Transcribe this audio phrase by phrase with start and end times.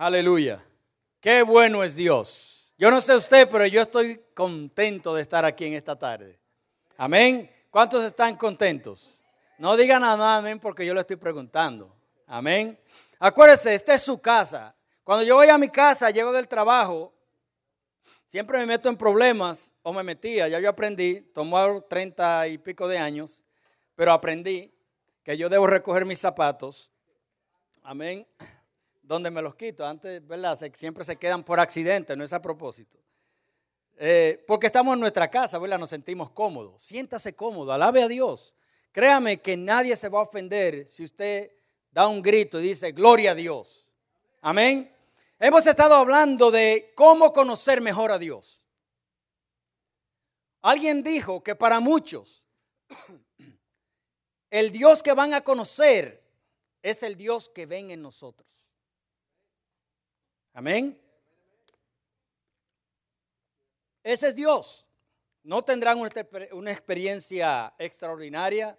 [0.00, 0.64] Aleluya.
[1.20, 2.72] Qué bueno es Dios.
[2.78, 6.38] Yo no sé usted, pero yo estoy contento de estar aquí en esta tarde.
[6.96, 7.50] Amén.
[7.68, 9.24] ¿Cuántos están contentos?
[9.58, 11.92] No digan nada más amén porque yo le estoy preguntando.
[12.28, 12.78] Amén.
[13.18, 14.72] Acuérdese, esta es su casa.
[15.02, 17.12] Cuando yo voy a mi casa, llego del trabajo,
[18.24, 22.86] siempre me meto en problemas o me metía, ya yo aprendí, tomó treinta y pico
[22.86, 23.44] de años,
[23.96, 24.72] pero aprendí
[25.24, 26.92] que yo debo recoger mis zapatos.
[27.82, 28.24] Amén
[29.08, 29.86] donde me los quito.
[29.86, 30.56] Antes, ¿verdad?
[30.74, 32.98] siempre se quedan por accidente, no es a propósito.
[33.96, 35.78] Eh, porque estamos en nuestra casa, ¿verdad?
[35.78, 36.82] Nos sentimos cómodos.
[36.82, 38.54] Siéntase cómodo, alabe a Dios.
[38.92, 41.50] Créame que nadie se va a ofender si usted
[41.90, 43.88] da un grito y dice, gloria a Dios.
[44.42, 44.94] Amén.
[45.40, 48.66] Hemos estado hablando de cómo conocer mejor a Dios.
[50.60, 52.44] Alguien dijo que para muchos
[54.50, 56.22] el Dios que van a conocer
[56.82, 58.48] es el Dios que ven en nosotros.
[60.52, 61.00] Amén.
[64.02, 64.88] Ese es Dios.
[65.42, 65.98] No tendrán
[66.52, 68.78] una experiencia extraordinaria.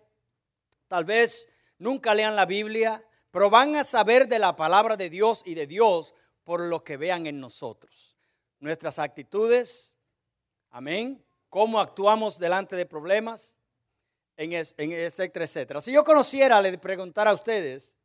[0.87, 5.41] Tal vez nunca lean la Biblia, pero van a saber de la palabra de Dios
[5.45, 8.15] y de Dios por lo que vean en nosotros.
[8.59, 9.95] Nuestras actitudes,
[10.71, 11.23] amén.
[11.49, 13.57] Cómo actuamos delante de problemas,
[14.35, 15.81] en, etcétera, etcétera.
[15.81, 17.97] Si yo conociera, le preguntara a ustedes,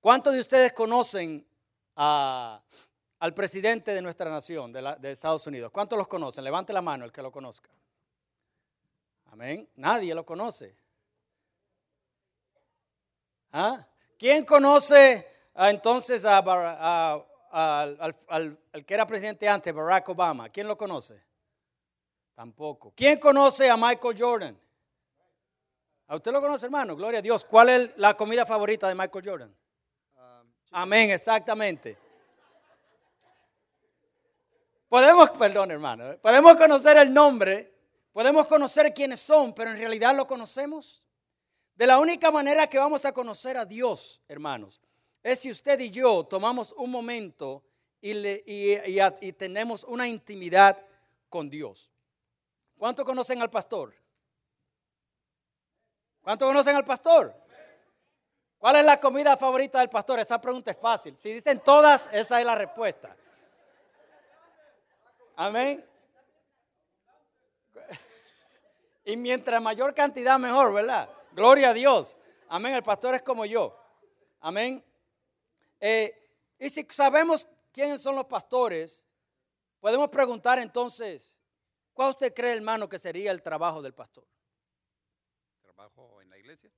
[0.00, 1.46] ¿cuántos de ustedes conocen
[1.96, 5.70] al presidente de nuestra nación, de, de Estados Unidos.
[5.70, 6.44] ¿Cuántos los conocen?
[6.44, 7.70] Levante la mano el que lo conozca.
[9.32, 9.68] Amén.
[9.76, 10.76] Nadie lo conoce.
[13.50, 13.86] ¿Ah?
[14.18, 16.38] ¿Quién conoce entonces a,
[17.50, 20.48] al, que era presidente antes, Barack Obama?
[20.48, 21.22] ¿Quién lo conoce?
[22.34, 22.92] Tampoco.
[22.96, 24.60] ¿Quién conoce a Michael Jordan?
[26.08, 26.96] ¿A usted lo conoce, hermano?
[26.96, 27.44] Gloria a Dios.
[27.44, 29.56] ¿Cuál es la comida favorita de Michael Jordan?
[30.76, 31.96] Amén, exactamente.
[34.88, 36.18] Podemos, perdón hermano, ¿eh?
[36.20, 37.72] podemos conocer el nombre,
[38.12, 41.06] podemos conocer quiénes son, pero en realidad lo conocemos.
[41.76, 44.82] De la única manera que vamos a conocer a Dios, hermanos,
[45.22, 47.62] es si usted y yo tomamos un momento
[48.00, 48.12] y,
[48.44, 50.84] y tenemos una intimidad
[51.28, 51.92] con Dios.
[52.76, 53.94] ¿Cuánto conocen al pastor?
[56.20, 57.43] ¿Cuánto conocen al pastor?
[58.64, 60.20] ¿Cuál es la comida favorita del pastor?
[60.20, 61.14] Esa pregunta es fácil.
[61.18, 63.14] Si dicen todas, esa es la respuesta.
[65.36, 65.86] Amén.
[69.04, 71.10] Y mientras mayor cantidad, mejor, ¿verdad?
[71.32, 72.16] Gloria a Dios.
[72.48, 72.72] Amén.
[72.72, 73.78] El pastor es como yo.
[74.40, 74.82] Amén.
[75.78, 76.18] Eh,
[76.58, 79.04] y si sabemos quiénes son los pastores,
[79.78, 81.38] podemos preguntar entonces,
[81.92, 84.26] ¿cuál usted cree, hermano, que sería el trabajo del pastor?
[85.60, 86.70] ¿Trabajo en la iglesia?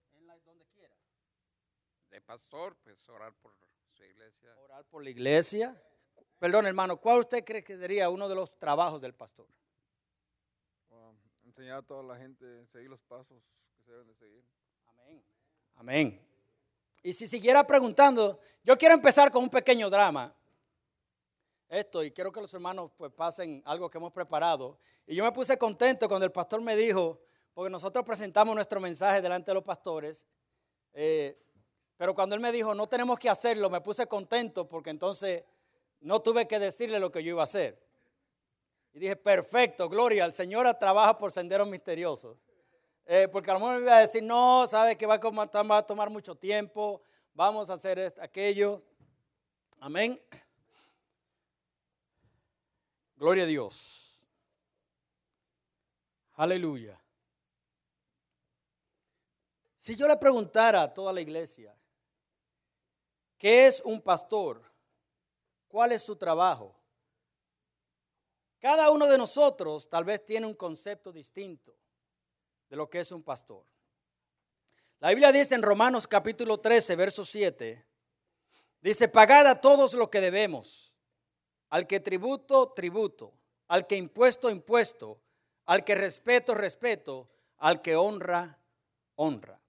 [2.21, 3.53] Pastor, pues orar por
[3.93, 4.55] su iglesia.
[4.59, 5.83] Orar por la iglesia.
[6.39, 9.47] Perdón, hermano, ¿cuál usted cree que sería uno de los trabajos del pastor?
[11.47, 13.43] enseñar a toda la gente, seguir los pasos
[13.79, 14.45] que se deben de seguir.
[14.89, 15.25] Amén.
[15.77, 16.29] Amén.
[17.03, 20.35] Y si siguiera preguntando, yo quiero empezar con un pequeño drama.
[21.69, 24.79] Esto, y quiero que los hermanos pues pasen algo que hemos preparado.
[25.07, 27.23] Y yo me puse contento cuando el pastor me dijo,
[27.55, 30.27] porque nosotros presentamos nuestro mensaje delante de los pastores,
[30.93, 31.43] eh,
[31.97, 35.45] pero cuando él me dijo, no tenemos que hacerlo, me puse contento porque entonces
[36.01, 37.83] no tuve que decirle lo que yo iba a hacer.
[38.93, 42.37] Y dije, perfecto, gloria, el Señor trabaja por senderos misteriosos.
[43.07, 46.11] Eh, porque a lo mejor me iba a decir, no, sabe que va a, tomar
[46.11, 47.01] mucho tiempo,
[47.35, 48.83] vamos a hacer aquello.
[49.81, 50.21] Amén.
[53.17, 54.27] Gloria a Dios.
[56.35, 57.01] Aleluya.
[59.77, 61.75] Si yo le preguntara a toda la iglesia,
[63.39, 64.63] ¿Qué es un pastor?
[65.69, 66.75] ¿Cuál es su trabajo?
[68.59, 71.77] Cada uno de nosotros tal vez tiene un concepto distinto
[72.69, 73.65] de lo que es un pastor.
[74.99, 77.87] La Biblia dice en Romanos capítulo 13, verso 7,
[78.81, 80.97] dice, pagad a todos lo que debemos,
[81.69, 83.35] al que tributo, tributo,
[83.69, 85.21] al que impuesto, impuesto,
[85.67, 87.29] al que respeto, respeto,
[87.59, 88.59] al que honra,
[89.17, 89.61] honra.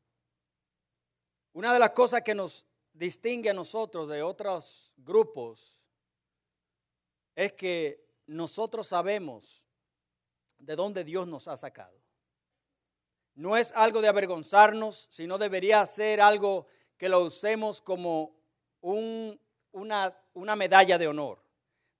[1.51, 2.65] Una de las cosas que nos
[2.97, 5.81] distingue a nosotros de otros grupos
[7.35, 9.65] es que nosotros sabemos
[10.57, 11.95] de dónde Dios nos ha sacado.
[13.35, 16.65] No es algo de avergonzarnos, sino debería ser algo
[16.97, 18.35] que lo usemos como
[18.81, 21.43] una, una medalla de honor.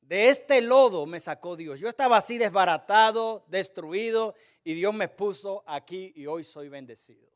[0.02, 1.80] De este lodo me sacó Dios.
[1.80, 4.34] Yo estaba así desbaratado, destruido,
[4.64, 7.30] y Dios me puso aquí y hoy soy bendecido.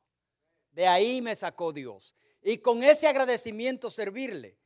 [0.71, 4.57] De ahí me sacó Dios y con ese agradecimiento servirle.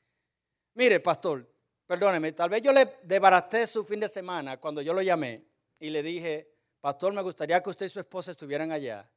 [0.74, 1.50] Mire, pastor,
[1.86, 5.45] perdóneme, tal vez yo le desbaraté su fin de semana cuando yo lo llamé
[5.80, 6.50] y le dije,
[6.81, 9.10] pastor, me gustaría que usted y su esposa estuvieran allá.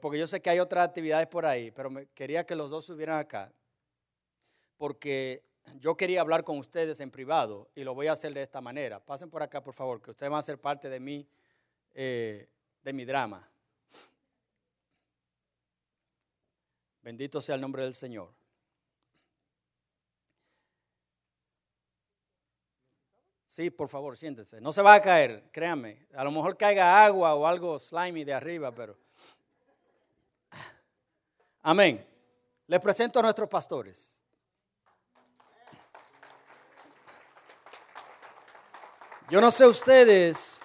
[0.00, 2.84] Porque yo sé que hay otras actividades por ahí, pero me, quería que los dos
[2.84, 3.52] estuvieran acá.
[4.76, 5.44] Porque
[5.78, 8.98] yo quería hablar con ustedes en privado y lo voy a hacer de esta manera.
[8.98, 11.28] Pasen por acá, por favor, que ustedes van a ser parte de mi,
[11.94, 12.48] eh,
[12.82, 13.48] de mi drama.
[17.06, 18.34] Bendito sea el nombre del Señor.
[23.44, 24.60] Sí, por favor, siéntese.
[24.60, 26.08] No se va a caer, créanme.
[26.14, 28.98] A lo mejor caiga agua o algo slimy de arriba, pero...
[31.62, 32.04] Amén.
[32.66, 34.20] Les presento a nuestros pastores.
[39.30, 40.60] Yo no sé ustedes,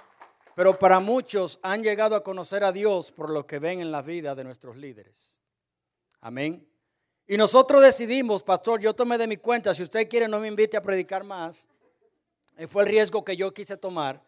[0.56, 4.02] pero para muchos han llegado a conocer a Dios por lo que ven en la
[4.02, 5.41] vida de nuestros líderes.
[6.21, 6.68] Amén.
[7.25, 10.77] Y nosotros decidimos, pastor, yo tomé de mi cuenta, si usted quiere no me invite
[10.77, 11.68] a predicar más,
[12.57, 14.23] eh, fue el riesgo que yo quise tomar,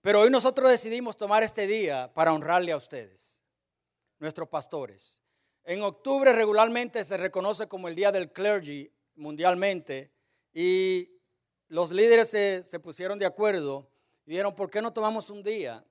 [0.00, 3.42] pero hoy nosotros decidimos tomar este día para honrarle a ustedes,
[4.20, 5.20] nuestros pastores.
[5.64, 10.12] En octubre regularmente se reconoce como el Día del Clergy mundialmente
[10.52, 11.10] y
[11.68, 13.88] los líderes se, se pusieron de acuerdo
[14.26, 15.84] y dijeron, ¿por qué no tomamos un día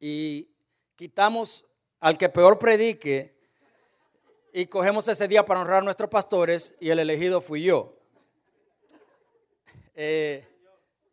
[0.00, 0.48] y
[0.96, 1.66] quitamos
[2.00, 3.39] al que peor predique
[4.52, 7.96] y cogemos ese día para honrar a nuestros pastores y el elegido fui yo.
[9.94, 10.46] Eh,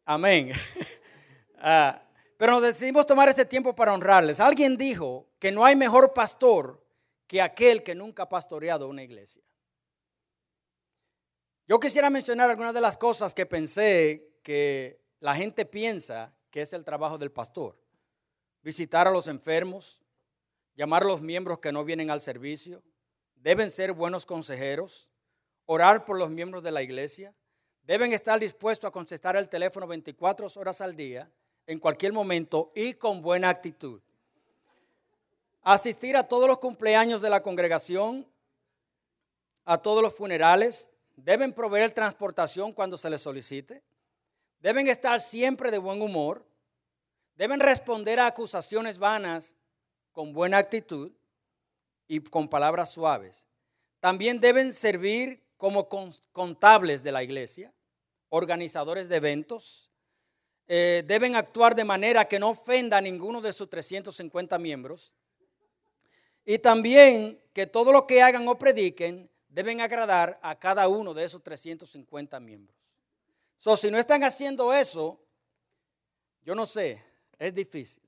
[0.06, 0.52] amén.
[1.60, 2.00] Ah,
[2.38, 4.40] pero nos decidimos tomar este tiempo para honrarles.
[4.40, 6.80] Alguien dijo que no hay mejor pastor
[7.26, 9.42] que aquel que nunca ha pastoreado una iglesia.
[11.68, 16.74] Yo quisiera mencionar algunas de las cosas que pensé que la gente piensa que es
[16.74, 17.76] el trabajo del pastor.
[18.62, 20.04] Visitar a los enfermos,
[20.76, 22.84] llamar a los miembros que no vienen al servicio,
[23.42, 25.10] deben ser buenos consejeros,
[25.66, 27.34] orar por los miembros de la iglesia,
[27.84, 31.32] deben estar dispuestos a contestar el teléfono 24 horas al día,
[31.66, 34.02] en cualquier momento y con buena actitud.
[35.62, 38.26] Asistir a todos los cumpleaños de la congregación,
[39.66, 43.84] a todos los funerales, deben proveer transportación cuando se les solicite,
[44.60, 46.46] deben estar siempre de buen humor,
[47.36, 49.58] deben responder a acusaciones vanas
[50.14, 51.12] con buena actitud,
[52.08, 53.48] y con palabras suaves.
[54.00, 55.90] También deben servir como
[56.32, 57.74] contables de la iglesia,
[58.30, 59.90] organizadores de eventos.
[60.68, 65.14] Eh, deben actuar de manera que no ofenda a ninguno de sus 350 miembros.
[66.46, 71.24] Y también que todo lo que hagan o prediquen deben agradar a cada uno de
[71.24, 72.78] esos 350 miembros.
[73.58, 75.20] So, si no están haciendo eso,
[76.46, 77.04] yo no sé,
[77.40, 78.07] es difícil.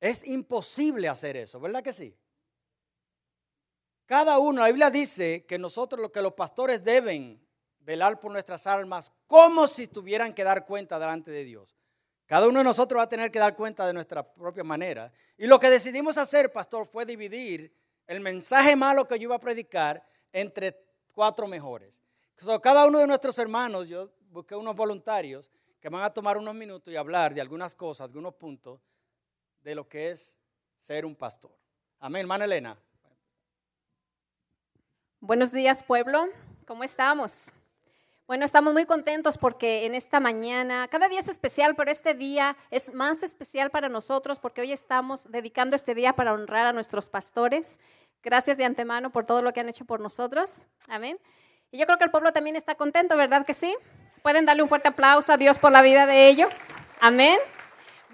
[0.00, 2.16] Es imposible hacer eso, ¿verdad que sí?
[4.06, 7.40] Cada uno, la Biblia dice que nosotros, lo que los pastores deben
[7.80, 11.74] velar por nuestras almas como si tuvieran que dar cuenta delante de Dios.
[12.26, 15.12] Cada uno de nosotros va a tener que dar cuenta de nuestra propia manera.
[15.36, 17.74] Y lo que decidimos hacer, pastor, fue dividir
[18.06, 20.84] el mensaje malo que yo iba a predicar entre
[21.14, 22.02] cuatro mejores.
[22.62, 26.92] cada uno de nuestros hermanos, yo busqué unos voluntarios que van a tomar unos minutos
[26.92, 28.80] y hablar de algunas cosas, de unos puntos
[29.64, 30.38] de lo que es
[30.76, 31.50] ser un pastor.
[31.98, 32.76] Amén, hermana Elena.
[35.20, 36.26] Buenos días, pueblo.
[36.66, 37.46] ¿Cómo estamos?
[38.26, 42.56] Bueno, estamos muy contentos porque en esta mañana, cada día es especial, pero este día
[42.70, 47.08] es más especial para nosotros porque hoy estamos dedicando este día para honrar a nuestros
[47.08, 47.80] pastores.
[48.22, 50.66] Gracias de antemano por todo lo que han hecho por nosotros.
[50.88, 51.18] Amén.
[51.70, 53.74] Y yo creo que el pueblo también está contento, ¿verdad que sí?
[54.22, 56.52] Pueden darle un fuerte aplauso a Dios por la vida de ellos.
[57.00, 57.38] Amén.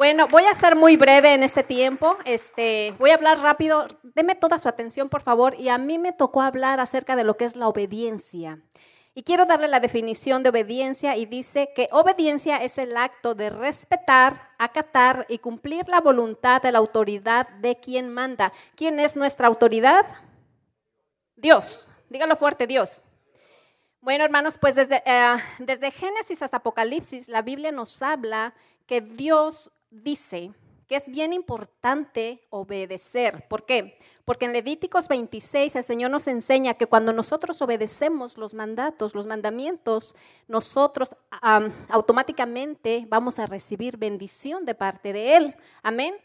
[0.01, 2.17] Bueno, voy a ser muy breve en este tiempo.
[2.25, 3.87] Este, voy a hablar rápido.
[4.03, 5.55] Deme toda su atención, por favor.
[5.59, 8.63] Y a mí me tocó hablar acerca de lo que es la obediencia.
[9.15, 13.51] Y quiero darle la definición de obediencia y dice que obediencia es el acto de
[13.51, 18.55] respetar, acatar y cumplir la voluntad de la autoridad de quien manda.
[18.77, 20.07] ¿Quién es nuestra autoridad?
[21.37, 21.91] Dios.
[22.09, 23.05] Dígalo fuerte, Dios.
[24.01, 28.55] Bueno, hermanos, pues desde, eh, desde Génesis hasta Apocalipsis, la Biblia nos habla
[28.87, 30.53] que Dios dice
[30.91, 33.47] que es bien importante obedecer.
[33.47, 33.97] ¿Por qué?
[34.25, 39.27] Porque en Levíticos 26 el Señor nos enseña que cuando nosotros obedecemos los mandatos, los
[39.27, 40.17] mandamientos,
[40.49, 41.15] nosotros
[41.89, 45.57] automáticamente vamos a recibir bendición de parte de Él.
[45.85, 46.17] Amén.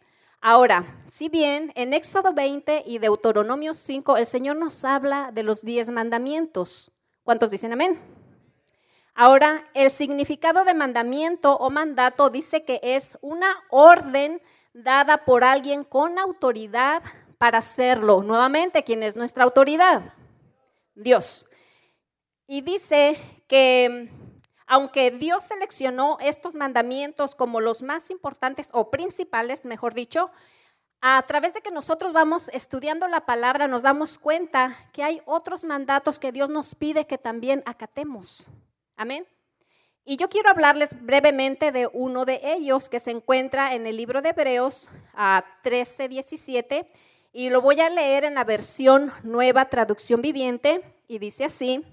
[0.42, 5.64] Ahora, si bien en Éxodo 20 y Deuteronomio 5 el Señor nos habla de los
[5.64, 6.92] diez mandamientos.
[7.24, 8.00] ¿Cuántos dicen amén?
[9.18, 14.42] Ahora, el significado de mandamiento o mandato dice que es una orden
[14.74, 17.02] dada por alguien con autoridad
[17.38, 18.24] para hacerlo.
[18.24, 20.14] Nuevamente, ¿quién es nuestra autoridad?
[20.96, 21.48] Dios.
[22.46, 23.18] Y dice
[23.48, 24.12] que
[24.68, 30.30] aunque Dios seleccionó estos mandamientos como los más importantes o principales, mejor dicho,
[31.00, 35.64] a través de que nosotros vamos estudiando la palabra, nos damos cuenta que hay otros
[35.64, 38.50] mandatos que Dios nos pide que también acatemos.
[38.96, 39.28] Amén.
[40.06, 44.22] Y yo quiero hablarles brevemente de uno de ellos que se encuentra en el libro
[44.22, 46.88] de Hebreos a 13, 17,
[47.34, 51.84] y lo voy a leer en la versión nueva traducción viviente, y dice así,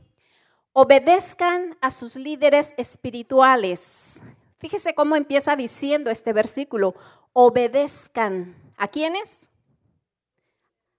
[0.72, 4.22] obedezcan a sus líderes espirituales.
[4.58, 6.94] Fíjese cómo empieza diciendo este versículo,
[7.32, 8.54] obedezcan.
[8.76, 9.50] ¿A quiénes?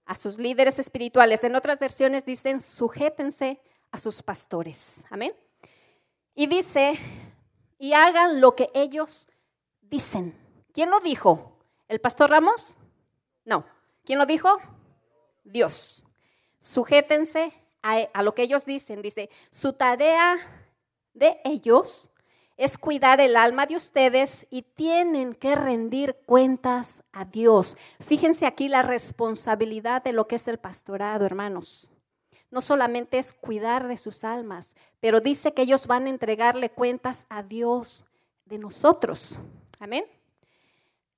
[0.04, 1.44] A sus líderes espirituales.
[1.44, 5.04] En otras versiones dicen, sujétense a sus pastores.
[5.10, 5.32] Amén.
[6.34, 6.98] Y dice,
[7.78, 9.28] y hagan lo que ellos
[9.80, 10.34] dicen.
[10.72, 11.58] ¿Quién lo dijo?
[11.86, 12.76] ¿El pastor Ramos?
[13.44, 13.64] No.
[14.04, 14.48] ¿Quién lo dijo?
[15.44, 16.04] Dios.
[16.58, 19.00] Sujétense a, a, lo que ellos dicen.
[19.00, 20.36] Dice, su tarea
[21.12, 22.10] de ellos
[22.56, 27.76] es cuidar el alma de ustedes y tienen que rendir cuentas a Dios.
[28.00, 31.93] Fíjense aquí la responsabilidad de lo que es el pastorado, hermanos
[32.54, 37.26] no solamente es cuidar de sus almas, pero dice que ellos van a entregarle cuentas
[37.28, 38.06] a Dios
[38.44, 39.40] de nosotros.
[39.80, 40.04] Amén.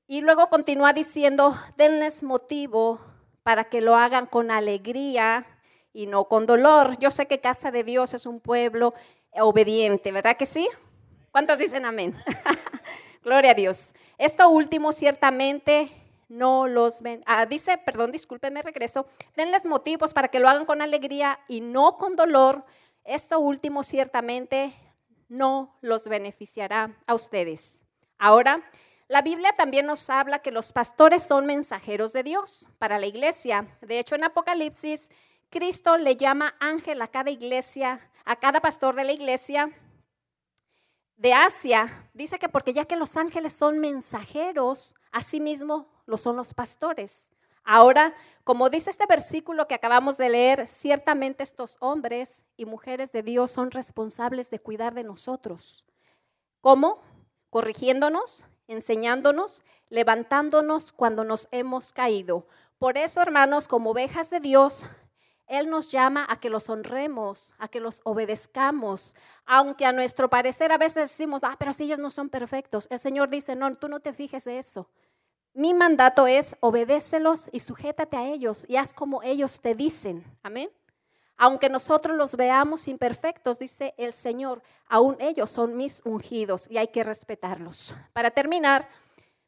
[0.06, 3.00] Y luego continúa diciendo, denles motivo
[3.42, 5.46] para que lo hagan con alegría
[5.92, 6.98] y no con dolor.
[7.00, 8.94] Yo sé que Casa de Dios es un pueblo
[9.32, 10.66] obediente, ¿verdad que sí?
[11.32, 12.16] ¿Cuántos dicen amén?
[13.22, 13.92] Gloria a Dios.
[14.16, 15.90] Esto último ciertamente
[16.28, 17.22] no los ven.
[17.26, 19.06] Ah, dice, perdón, discúlpenme, regreso.
[19.36, 22.64] Denles motivos para que lo hagan con alegría y no con dolor.
[23.04, 24.72] Esto último ciertamente
[25.28, 27.84] no los beneficiará a ustedes.
[28.18, 28.62] Ahora,
[29.08, 33.78] la Biblia también nos habla que los pastores son mensajeros de Dios para la iglesia.
[33.80, 35.10] De hecho, en Apocalipsis,
[35.48, 39.70] Cristo le llama ángel a cada iglesia, a cada pastor de la iglesia
[41.16, 42.10] de Asia.
[42.14, 47.30] Dice que porque ya que los ángeles son mensajeros, asimismo lo son los pastores.
[47.68, 53.24] Ahora, como dice este versículo que acabamos de leer, ciertamente estos hombres y mujeres de
[53.24, 55.84] Dios son responsables de cuidar de nosotros.
[56.60, 57.00] ¿Cómo?
[57.50, 62.46] Corrigiéndonos, enseñándonos, levantándonos cuando nos hemos caído.
[62.78, 64.86] Por eso, hermanos, como ovejas de Dios,
[65.48, 70.70] Él nos llama a que los honremos, a que los obedezcamos, aunque a nuestro parecer
[70.70, 72.86] a veces decimos, ah, pero si ellos no son perfectos.
[72.90, 74.88] El Señor dice, no, tú no te fijes de eso.
[75.56, 80.22] Mi mandato es obedécelos y sujétate a ellos y haz como ellos te dicen.
[80.42, 80.68] Amén.
[81.38, 86.88] Aunque nosotros los veamos imperfectos, dice el Señor, aún ellos son mis ungidos y hay
[86.88, 87.96] que respetarlos.
[88.12, 88.86] Para terminar,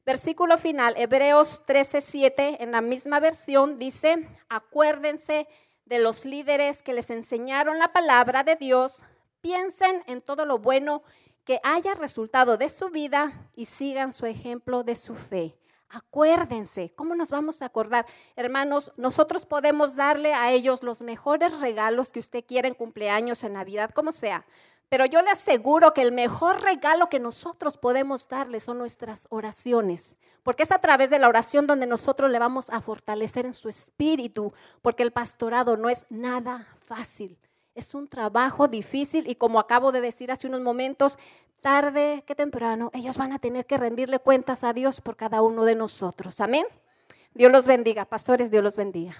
[0.06, 5.46] versículo final, Hebreos 13:7, en la misma versión, dice, acuérdense
[5.84, 9.04] de los líderes que les enseñaron la palabra de Dios,
[9.42, 11.02] piensen en todo lo bueno
[11.44, 15.57] que haya resultado de su vida y sigan su ejemplo de su fe.
[15.90, 18.06] Acuérdense, ¿cómo nos vamos a acordar?
[18.36, 23.54] Hermanos, nosotros podemos darle a ellos los mejores regalos que usted quiera en cumpleaños, en
[23.54, 24.44] Navidad, como sea.
[24.90, 30.16] Pero yo le aseguro que el mejor regalo que nosotros podemos darle son nuestras oraciones,
[30.42, 33.68] porque es a través de la oración donde nosotros le vamos a fortalecer en su
[33.68, 34.52] espíritu,
[34.82, 37.38] porque el pastorado no es nada fácil.
[37.78, 41.16] Es un trabajo difícil y como acabo de decir hace unos momentos,
[41.60, 45.64] tarde que temprano, ellos van a tener que rendirle cuentas a Dios por cada uno
[45.64, 46.40] de nosotros.
[46.40, 46.66] Amén.
[47.34, 48.04] Dios los bendiga.
[48.04, 49.14] Pastores, Dios los bendiga.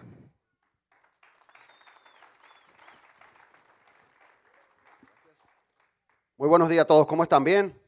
[6.37, 7.07] Muy buenos días a todos.
[7.07, 7.45] ¿Cómo están?
[7.45, 7.81] ¿Bien?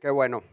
[0.00, 0.44] Qué bueno.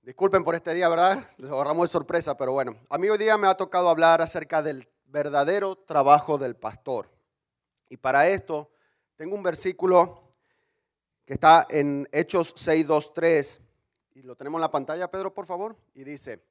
[0.00, 1.22] Disculpen por este día, ¿verdad?
[1.36, 2.76] Les agarramos de sorpresa, pero bueno.
[2.88, 7.19] A mí hoy día me ha tocado hablar acerca del verdadero trabajo del pastor.
[7.90, 8.70] Y para esto
[9.16, 10.22] tengo un versículo
[11.26, 13.60] que está en Hechos 6, 2, 3,
[14.14, 16.42] y lo tenemos en la pantalla, Pedro, por favor, y dice,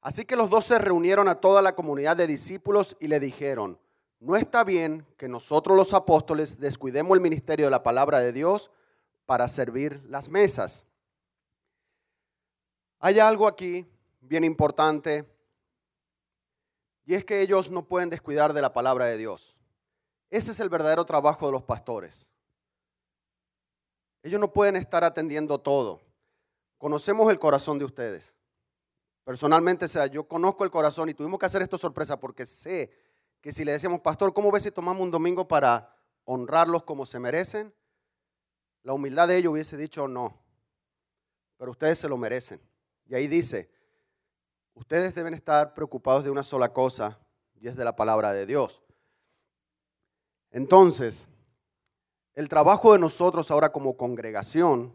[0.00, 3.78] así que los dos se reunieron a toda la comunidad de discípulos y le dijeron,
[4.20, 8.70] no está bien que nosotros los apóstoles descuidemos el ministerio de la palabra de Dios
[9.24, 10.86] para servir las mesas.
[12.98, 13.86] Hay algo aquí
[14.20, 15.24] bien importante
[17.06, 19.57] y es que ellos no pueden descuidar de la palabra de Dios.
[20.30, 22.30] Ese es el verdadero trabajo de los pastores.
[24.22, 26.00] Ellos no pueden estar atendiendo todo.
[26.76, 28.36] Conocemos el corazón de ustedes.
[29.24, 32.90] Personalmente, o sea, yo conozco el corazón y tuvimos que hacer esto sorpresa porque sé
[33.40, 35.94] que si le decíamos, pastor, ¿cómo ves si tomamos un domingo para
[36.24, 37.72] honrarlos como se merecen?
[38.82, 40.40] La humildad de ellos hubiese dicho no,
[41.56, 42.60] pero ustedes se lo merecen.
[43.06, 43.70] Y ahí dice,
[44.74, 47.18] ustedes deben estar preocupados de una sola cosa
[47.60, 48.82] y es de la palabra de Dios.
[50.50, 51.28] Entonces,
[52.34, 54.94] El trabajo de nosotros ahora como congregación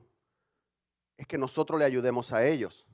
[1.17, 2.88] es que nosotros le ayudemos a ellos.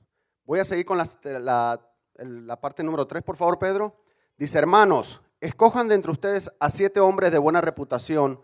[0.44, 4.02] Voy a seguir con la, parte número 3, por favor, Pedro.
[4.36, 8.42] Dice, hermanos, escojan de entre ustedes a siete hombres de buena reputación,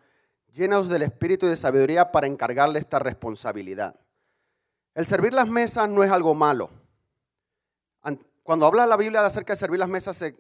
[0.53, 3.99] llenos del espíritu y de sabiduría para encargarle esta responsabilidad.
[4.95, 6.71] El servir las mesas no es algo malo.
[8.03, 10.37] An- Cuando habla la Biblia de acerca de servir las mesas, se,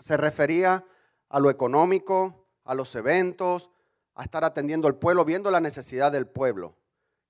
[0.00, 0.84] se refería
[1.28, 3.70] a lo económico, a los eventos,
[4.14, 6.76] a estar atendiendo al pueblo, viendo la necesidad del pueblo.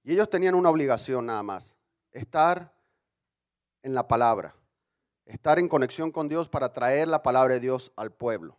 [0.02, 1.76] Y ellos tenían una obligación nada más,
[2.12, 2.74] estar
[3.82, 4.54] en la palabra,
[5.24, 8.58] estar en conexión con Dios para traer la palabra de Dios al pueblo.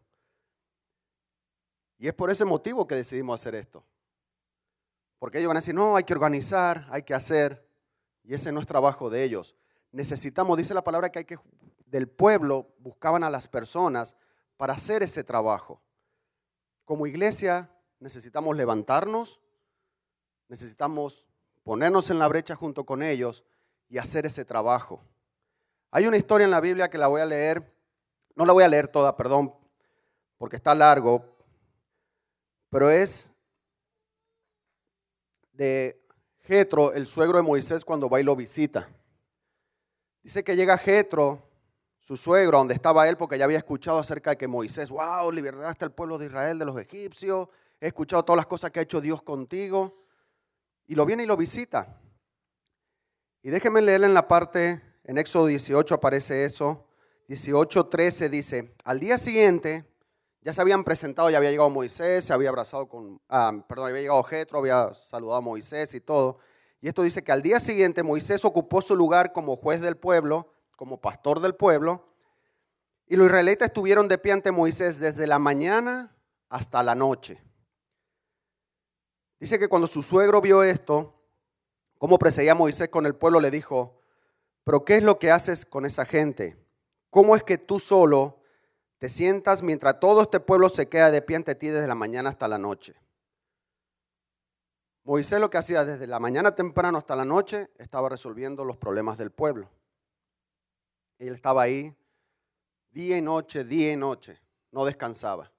[1.98, 3.84] Y es por ese motivo que decidimos hacer esto.
[5.20, 7.66] Porque ellos van a decir, no, hay que organizar, hay que hacer.
[8.24, 9.56] Y ese no es trabajo de ellos.
[9.92, 11.40] Necesitamos, dice la palabra, que hay que,
[11.86, 14.18] del pueblo buscaban a las personas
[14.58, 15.82] para hacer ese trabajo.
[16.86, 19.42] Como iglesia necesitamos levantarnos,
[20.48, 21.26] necesitamos
[21.64, 23.44] ponernos en la brecha junto con ellos
[23.90, 25.02] y hacer ese trabajo.
[25.92, 27.74] Hay una historia en la Biblia que la voy a leer,
[28.36, 29.54] no la voy a leer toda, perdón,
[30.38, 31.26] porque está largo,
[32.70, 33.34] pero es
[35.54, 36.00] de
[36.42, 38.88] Jetro, el suegro de Moisés, cuando va y lo visita.
[40.22, 41.45] Dice que llega Jetro,
[42.06, 45.86] su suegro, donde estaba él, porque ya había escuchado acerca de que Moisés, wow, liberaste
[45.86, 47.48] al pueblo de Israel de los egipcios,
[47.82, 50.06] he escuchado todas las cosas que ha hecho Dios contigo,
[50.86, 52.00] y lo viene y lo visita.
[53.42, 56.88] Y déjenme leerle en la parte, en Éxodo 18 aparece eso,
[57.28, 59.84] 18.13 dice, al día siguiente,
[60.42, 64.02] ya se habían presentado, ya había llegado Moisés, se había abrazado con, ah, perdón, había
[64.02, 66.38] llegado Jetro, había saludado a Moisés y todo.
[66.82, 70.52] Y esto dice que al día siguiente Moisés ocupó su lugar como juez del pueblo,
[70.76, 72.06] como pastor del pueblo,
[73.08, 76.16] y los israelitas estuvieron de pie ante Moisés desde la mañana
[76.50, 77.42] hasta la noche.
[79.40, 81.14] Dice que cuando su suegro vio esto,
[81.98, 84.00] cómo precedía Moisés con el pueblo, le dijo,
[84.64, 86.58] pero ¿qué es lo que haces con esa gente?
[87.10, 88.42] ¿Cómo es que tú solo
[88.98, 92.30] te sientas mientras todo este pueblo se queda de pie ante ti desde la mañana
[92.30, 92.96] hasta la noche?
[95.04, 99.20] Moisés lo que hacía desde la mañana temprano hasta la noche estaba resolviendo los problemas
[99.20, 99.70] del pueblo.
[101.20, 101.96] Él estaba ahí
[102.92, 104.40] día y noche, día y noche,
[104.72, 105.52] no descansaba.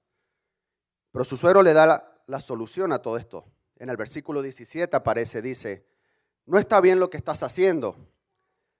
[1.11, 3.45] Pero su suegro le da la, la solución a todo esto.
[3.77, 5.85] En el versículo 17 aparece, dice,
[6.45, 7.95] no está bien lo que estás haciendo,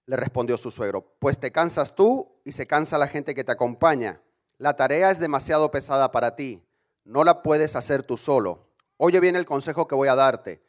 [0.05, 3.51] le respondió su suegro, pues te cansas tú y se cansa la gente que te
[3.51, 4.21] acompaña.
[4.57, 6.63] La tarea es demasiado pesada para ti,
[7.03, 8.67] no la puedes hacer tú solo.
[8.97, 10.61] Oye bien el consejo que voy a darte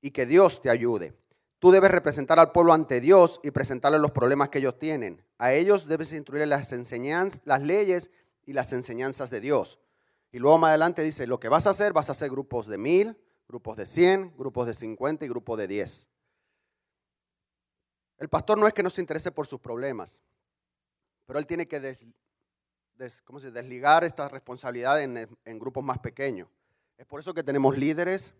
[0.00, 1.14] y que Dios te ayude.
[1.64, 5.24] Tú debes representar al pueblo ante Dios y presentarle los problemas que ellos tienen.
[5.38, 8.10] A ellos debes instruirles las enseñanzas, las leyes
[8.44, 9.80] y las enseñanzas de Dios.
[10.30, 12.76] Y luego más adelante dice, lo que vas a hacer, vas a hacer grupos de
[12.76, 16.10] mil, grupos de cien, grupos de cincuenta y grupos de diez.
[18.18, 20.22] El pastor no es que no se interese por sus problemas,
[21.24, 22.06] pero él tiene que des,
[22.96, 26.46] des, ¿cómo se, desligar esta responsabilidad en, en grupos más pequeños.
[26.98, 28.34] Es por eso que tenemos líderes,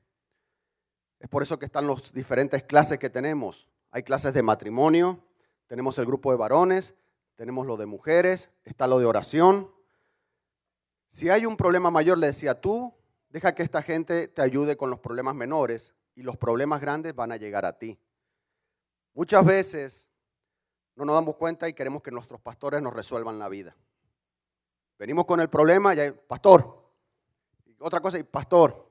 [1.24, 3.66] es por eso que están las diferentes clases que tenemos.
[3.90, 5.24] Hay clases de matrimonio,
[5.66, 6.94] tenemos el grupo de varones,
[7.34, 9.72] tenemos lo de mujeres, está lo de oración.
[11.08, 12.92] Si hay un problema mayor, le decía tú,
[13.30, 17.32] deja que esta gente te ayude con los problemas menores y los problemas grandes van
[17.32, 17.98] a llegar a ti.
[19.14, 20.10] Muchas veces
[20.94, 23.74] no nos damos cuenta y queremos que nuestros pastores nos resuelvan la vida.
[24.98, 26.84] Venimos con el problema y hay, pastor,
[27.78, 28.83] otra cosa, y pastor,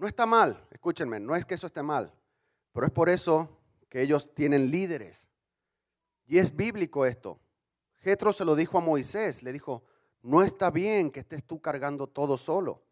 [0.00, 2.10] no está mal, escúchenme, no es que eso esté mal,
[2.72, 3.60] pero es por eso
[3.90, 5.28] que ellos tienen líderes.
[6.26, 7.38] Y es bíblico esto.
[7.98, 9.84] Jetro se lo dijo a Moisés, le dijo,
[10.22, 12.82] no está bien que estés tú cargando todo solo.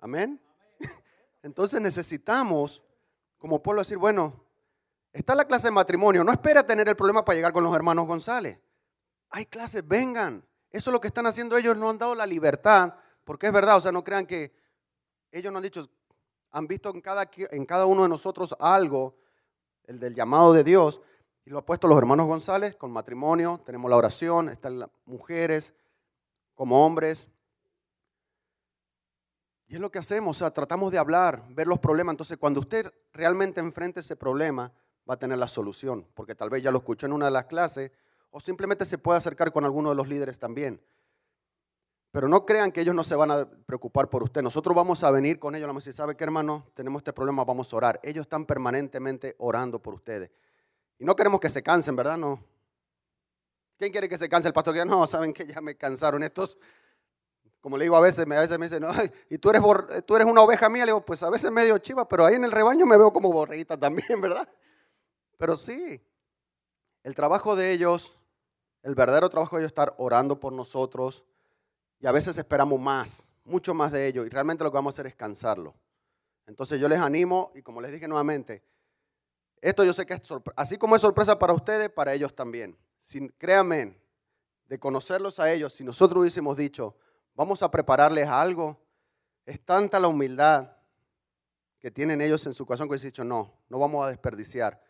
[0.00, 0.42] Amén.
[1.44, 2.82] Entonces necesitamos,
[3.38, 4.44] como pueblo, decir, bueno,
[5.12, 8.08] está la clase de matrimonio, no espera tener el problema para llegar con los hermanos
[8.08, 8.58] González.
[9.30, 10.44] Hay clases, vengan.
[10.72, 13.76] Eso es lo que están haciendo ellos, no han dado la libertad, porque es verdad,
[13.76, 14.52] o sea, no crean que
[15.32, 15.88] ellos no han dicho,
[16.50, 19.16] han visto en cada, en cada uno de nosotros algo,
[19.84, 21.00] el del llamado de Dios,
[21.44, 25.74] y lo ha puesto los hermanos González con matrimonio, tenemos la oración, están las mujeres
[26.54, 27.30] como hombres.
[29.66, 32.12] Y es lo que hacemos, o sea, tratamos de hablar, ver los problemas.
[32.12, 34.72] Entonces, cuando usted realmente enfrente ese problema,
[35.08, 37.44] va a tener la solución, porque tal vez ya lo escuchó en una de las
[37.44, 37.92] clases,
[38.30, 40.82] o simplemente se puede acercar con alguno de los líderes también.
[42.18, 44.42] Pero no crean que ellos no se van a preocupar por usted.
[44.42, 46.66] Nosotros vamos a venir con ellos, vamos a decir, ¿sabe qué hermano?
[46.74, 48.00] Tenemos este problema, vamos a orar.
[48.02, 50.28] Ellos están permanentemente orando por ustedes.
[50.98, 52.16] Y no queremos que se cansen, ¿verdad?
[52.16, 52.44] No.
[53.78, 54.84] ¿Quién quiere que se canse el pastor?
[54.84, 56.58] No, saben que ya me cansaron estos.
[57.60, 59.62] Como le digo a veces, a veces me dicen, ay, y tú eres,
[60.04, 60.86] tú eres una oveja mía.
[60.86, 63.32] Le digo, pues a veces medio chiva, pero ahí en el rebaño me veo como
[63.32, 64.48] borreguita también, ¿verdad?
[65.36, 66.04] Pero sí,
[67.04, 68.18] el trabajo de ellos,
[68.82, 71.24] el verdadero trabajo de ellos estar orando por nosotros
[72.00, 74.96] y a veces esperamos más, mucho más de ellos y realmente lo que vamos a
[74.96, 75.74] hacer es cansarlo.
[76.46, 78.62] Entonces yo les animo y como les dije nuevamente,
[79.60, 80.22] esto yo sé que es
[80.56, 82.78] así como es sorpresa para ustedes, para ellos también.
[82.98, 84.00] Sin, créanme,
[84.66, 86.96] de conocerlos a ellos, si nosotros hubiésemos dicho,
[87.34, 88.78] vamos a prepararles algo,
[89.46, 90.76] es tanta la humildad
[91.80, 94.82] que tienen ellos en su corazón que hubiesen dicho, no, no vamos a desperdiciar.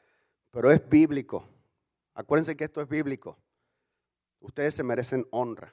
[0.51, 1.47] Pero es bíblico.
[2.15, 3.39] Acuérdense que esto es bíblico.
[4.41, 5.73] Ustedes se merecen honra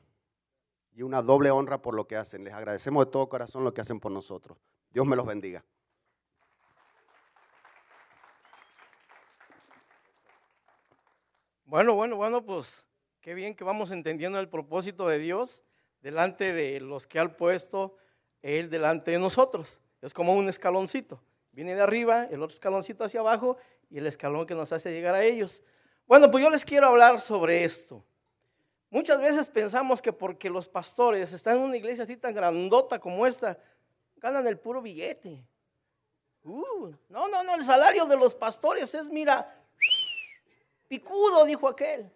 [0.96, 2.44] y una doble honra por lo que hacen.
[2.44, 4.58] Les agradecemos de todo corazón lo que hacen por nosotros.
[4.90, 5.64] Dios me los bendiga.
[11.66, 12.88] Bueno, bueno, bueno, pues
[13.20, 15.66] qué bien que vamos entendiendo el propósito de Dios
[16.00, 17.98] delante de los que ha puesto
[18.42, 19.82] Él delante de nosotros.
[20.02, 21.22] Es como un escaloncito.
[21.52, 23.58] Viene de arriba, el otro escaloncito hacia abajo
[23.90, 25.64] y el escalón que nos hace llegar a ellos.
[26.06, 28.06] Bueno, pues yo les quiero hablar sobre esto.
[28.90, 33.26] Muchas veces pensamos que porque los pastores están en una iglesia así tan grandota como
[33.26, 33.58] esta,
[34.18, 35.46] ganan el puro billete.
[36.44, 39.48] Uh, no, no, no, el salario de los pastores es, mira,
[40.88, 42.12] picudo, dijo aquel.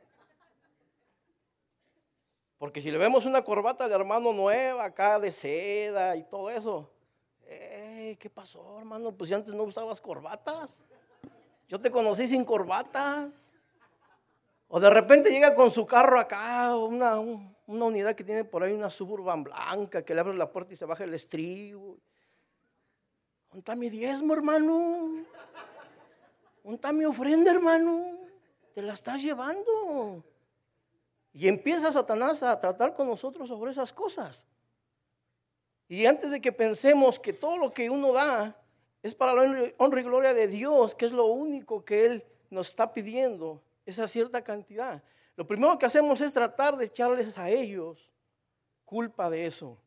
[2.59, 6.91] Porque si le vemos una corbata al hermano nueva, acá de seda y todo eso,
[7.47, 9.11] "Ey, ¿qué pasó, hermano?
[9.11, 10.83] Pues si antes no usabas corbatas.
[11.67, 13.53] Yo te conocí sin corbatas.
[14.69, 18.63] O de repente llega con su carro acá, una, un- una unidad que tiene por
[18.63, 21.97] ahí una suburban blanca, que le abre la puerta y se baja el estribo.
[23.49, 25.25] ¿Dónde está mi diezmo, hermano?
[26.63, 28.17] ¿Dónde está mi ofrenda, hermano?
[28.75, 30.23] Te la estás llevando.
[31.33, 34.45] Y empieza Satanás a tratar con nosotros sobre esas cosas.
[35.87, 38.55] Y antes de que pensemos que todo lo que uno da
[39.01, 42.67] es para la honra y gloria de Dios, que es lo único que Él nos
[42.69, 45.03] está pidiendo, esa cierta cantidad.
[45.35, 48.11] Lo primero que hacemos es tratar de echarles a ellos
[48.85, 49.77] culpa de eso.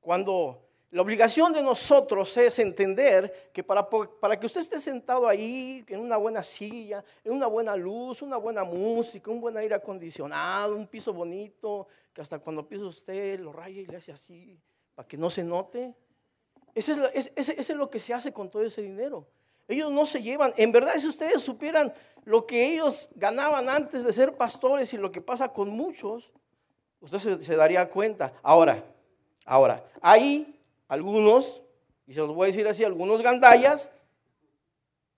[0.00, 5.84] Cuando la obligación de nosotros es entender que para, para que usted esté sentado ahí,
[5.88, 10.76] en una buena silla, en una buena luz, una buena música, un buen aire acondicionado,
[10.76, 14.60] un piso bonito, que hasta cuando pisa usted lo raya y le hace así,
[14.94, 15.94] para que no se note.
[16.74, 19.26] Ese- ese es lo que se hace con todo ese dinero.
[19.68, 20.52] Ellos no se llevan.
[20.56, 21.92] En verdad, si ustedes supieran
[22.24, 26.32] lo que ellos ganaban antes de ser pastores y lo que pasa con muchos,
[27.00, 28.32] usted se, se daría cuenta.
[28.42, 28.82] Ahora,
[29.44, 31.62] ahora, hay algunos,
[32.06, 33.90] y se los voy a decir así, algunos gandallas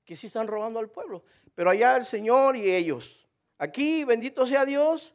[0.04, 1.22] que sí están robando al pueblo.
[1.54, 3.26] Pero allá el Señor y ellos.
[3.58, 5.14] Aquí, bendito sea Dios,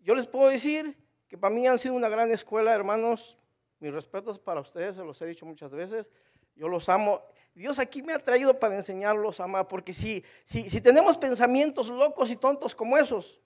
[0.00, 0.96] yo les puedo decir
[1.28, 3.38] que para mí han sido una gran escuela, hermanos.
[3.80, 6.10] Mis respetos para ustedes, se los he dicho muchas veces.
[6.58, 7.22] Yo los amo.
[7.54, 11.88] Dios aquí me ha traído para enseñarlos a amar, porque si, si, si tenemos pensamientos
[11.88, 13.40] locos y tontos como esos,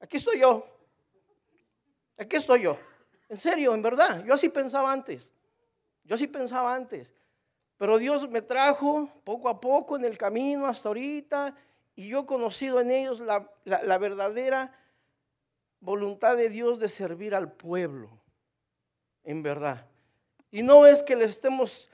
[0.00, 0.66] aquí estoy yo.
[2.18, 2.78] Aquí estoy yo.
[3.28, 4.24] En serio, en verdad.
[4.24, 5.32] Yo así pensaba antes.
[6.04, 7.14] Yo así pensaba antes.
[7.76, 11.54] Pero Dios me trajo poco a poco en el camino hasta ahorita
[11.94, 14.74] y yo he conocido en ellos la, la- la verdadera
[15.80, 18.10] voluntad de Dios de servir al pueblo.
[19.24, 19.86] En verdad.
[20.50, 21.90] Y no es que les estemos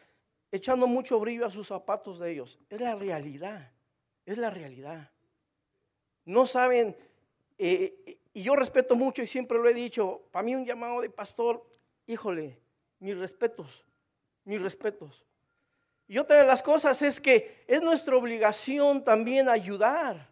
[0.50, 2.58] echando mucho brillo a sus zapatos de ellos.
[2.68, 3.72] Es la realidad.
[4.24, 5.10] Es la realidad.
[6.24, 6.96] No saben,
[7.58, 11.10] eh, y yo respeto mucho y siempre lo he dicho, para mí un llamado de
[11.10, 11.64] pastor,
[12.06, 12.58] híjole,
[12.98, 13.84] mis respetos,
[14.44, 15.24] mis respetos.
[16.08, 20.28] Y otra de las cosas es que es nuestra obligación también ayudar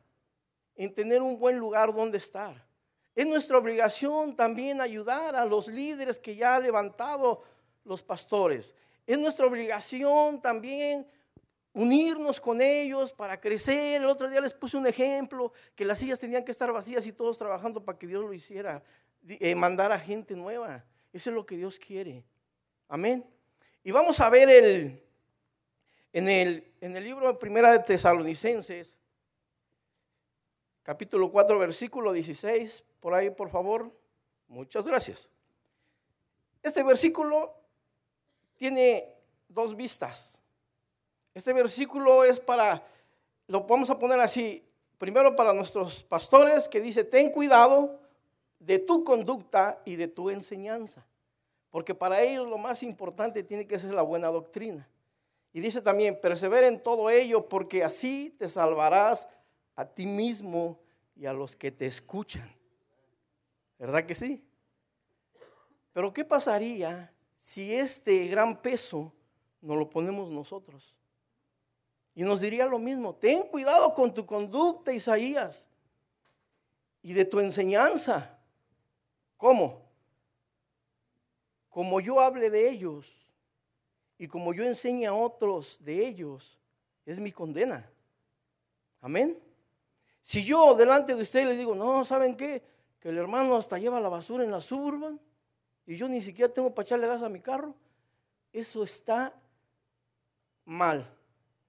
[0.77, 2.64] en tener un buen lugar donde estar.
[3.14, 7.42] Es nuestra obligación también ayudar a los líderes que ya han levantado
[7.85, 8.74] los pastores.
[9.06, 11.06] Es nuestra obligación también
[11.74, 14.00] unirnos con ellos para crecer.
[14.00, 17.12] El otro día les puse un ejemplo, que las sillas tenían que estar vacías y
[17.12, 18.82] todos trabajando para que Dios lo hiciera,
[19.28, 20.84] eh, mandar a gente nueva.
[21.12, 22.24] Eso es lo que Dios quiere.
[22.88, 23.28] Amén.
[23.82, 25.02] Y vamos a ver el,
[26.12, 28.96] en, el, en el libro de Primera de Tesalonicenses,
[30.82, 33.92] capítulo 4, versículo 16, por ahí por favor.
[34.46, 35.28] Muchas gracias.
[36.62, 37.63] Este versículo
[38.64, 39.14] tiene
[39.46, 40.40] dos vistas.
[41.35, 42.83] Este versículo es para,
[43.46, 44.64] lo vamos a poner así,
[44.96, 48.00] primero para nuestros pastores que dice, ten cuidado
[48.59, 51.07] de tu conducta y de tu enseñanza,
[51.68, 54.88] porque para ellos lo más importante tiene que ser la buena doctrina.
[55.53, 59.29] Y dice también, persevera en todo ello, porque así te salvarás
[59.77, 60.81] a ti mismo
[61.14, 62.50] y a los que te escuchan.
[63.79, 64.42] ¿Verdad que sí?
[65.92, 67.13] Pero ¿qué pasaría
[67.44, 69.12] si este gran peso
[69.61, 70.96] nos lo ponemos nosotros?
[72.14, 75.68] Y nos diría lo mismo, ten cuidado con tu conducta, Isaías,
[77.02, 78.38] y de tu enseñanza.
[79.37, 79.83] ¿Cómo?
[81.68, 83.14] Como yo hable de ellos
[84.16, 86.59] y como yo enseñe a otros de ellos,
[87.04, 87.87] es mi condena.
[89.02, 89.38] Amén.
[90.22, 92.62] Si yo delante de ustedes les digo, no, ¿saben qué?
[93.00, 95.20] Que el hermano hasta lleva la basura en la suburban
[95.87, 97.75] y yo ni siquiera tengo para echarle gas a mi carro,
[98.53, 99.35] eso está
[100.64, 101.09] mal.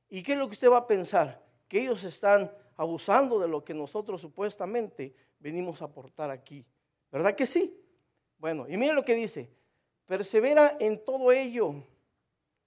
[0.09, 1.43] ¿Y qué es lo que usted va a pensar?
[1.67, 6.65] Que ellos están abusando de lo que nosotros supuestamente venimos a aportar aquí.
[7.11, 7.77] ¿Verdad que sí?
[8.37, 9.49] Bueno, y mire lo que dice,
[10.05, 11.83] persevera en todo ello.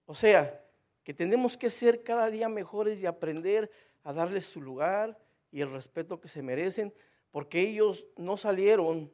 [0.06, 0.64] O sea,
[1.04, 3.70] que tenemos que ser cada día mejores y aprender
[4.02, 5.18] a darles su lugar
[5.50, 6.92] y el respeto que se merecen,
[7.30, 9.10] porque ellos no salieron,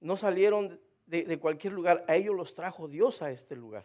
[0.00, 3.84] no salieron de, cualquier lugar, a ellos los trajo Dios a este lugar.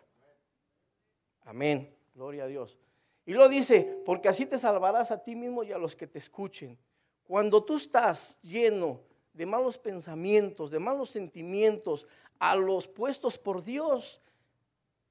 [1.42, 2.78] Amén, gloria a Dios.
[3.26, 6.20] Y lo dice, porque así te salvarás a ti mismo y a los que te
[6.20, 6.78] escuchen.
[7.24, 9.02] Cuando tú estás lleno
[9.34, 12.06] de malos pensamientos, de malos sentimientos,
[12.38, 14.22] a los puestos por Dios,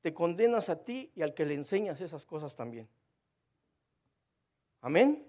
[0.01, 2.89] te condenas a ti y al que le enseñas esas cosas también.
[4.81, 5.27] Amén.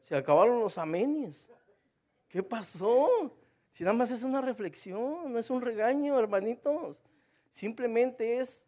[0.00, 1.50] Se acabaron los amenes.
[2.26, 3.08] ¿Qué pasó?
[3.76, 7.04] Si nada más es una reflexión, no es un regaño, hermanitos.
[7.50, 8.66] Simplemente es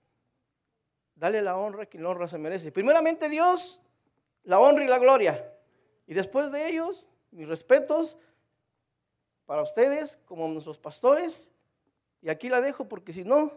[1.15, 2.73] dale la honra que la honra se merece.
[2.73, 3.81] Primeramente Dios,
[4.45, 5.51] la honra y la gloria.
[6.07, 8.19] Y después de ellos, mis respetos
[9.47, 11.53] para ustedes como nuestros pastores.
[12.21, 13.51] Y aquí la dejo porque si no,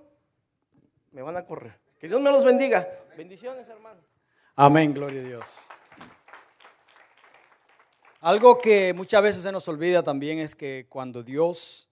[1.12, 1.78] me van a correr.
[2.00, 2.88] Que Dios me los bendiga.
[3.18, 4.00] Bendiciones, hermano.
[4.56, 5.68] Amén, gloria a Dios.
[8.22, 11.90] Algo que muchas veces se nos olvida también es que cuando Dios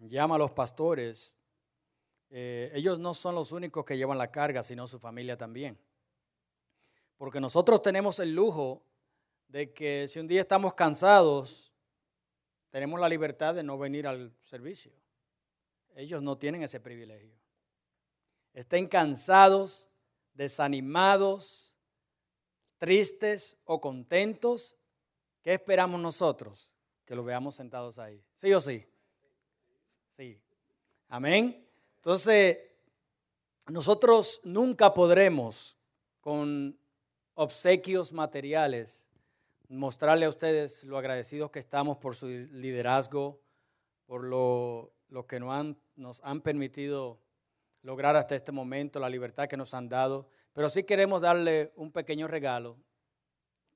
[0.00, 1.36] llama a los pastores,
[2.30, 5.78] eh, ellos no son los únicos que llevan la carga, sino su familia también.
[7.18, 8.82] Porque nosotros tenemos el lujo
[9.48, 11.70] de que si un día estamos cansados,
[12.70, 14.92] tenemos la libertad de no venir al servicio.
[15.94, 17.36] Ellos no tienen ese privilegio.
[18.54, 19.90] Estén cansados,
[20.32, 21.76] desanimados,
[22.78, 24.78] tristes o contentos,
[25.46, 26.74] ¿qué esperamos nosotros?
[27.04, 28.20] Que lo veamos sentados ahí.
[28.34, 28.84] ¿Sí o sí?
[30.10, 30.42] Sí.
[31.06, 31.64] Amén.
[31.94, 32.58] Entonces,
[33.68, 35.78] nosotros nunca podremos
[36.20, 36.76] con
[37.34, 39.08] obsequios materiales
[39.68, 43.40] mostrarle a ustedes lo agradecidos que estamos por su liderazgo,
[44.04, 44.96] por lo,
[45.28, 47.20] que nos han, nos han permitido
[47.82, 51.92] lograr hasta este momento, la libertad que nos han dado, pero sí queremos darle un
[51.92, 52.76] pequeño regalo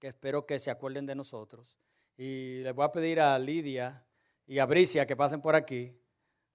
[0.01, 1.77] que espero que se acuerden de nosotros.
[2.17, 4.05] Y les voy a pedir a Lidia
[4.47, 5.97] y a Bricia que pasen por aquí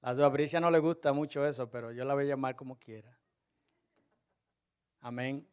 [0.06, 2.78] a su Abricia no le gusta mucho eso, pero yo la voy a llamar como
[2.78, 3.18] quiera.
[5.00, 5.50] Amén.